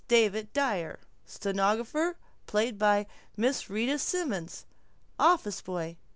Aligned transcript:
David 0.07 0.51
Dyer 0.51 0.97
Stenographer........ 1.27 2.17
Miss 3.37 3.69
Rita 3.69 3.99
Simons 3.99 4.65
Office 5.19 5.61
boy 5.61 5.95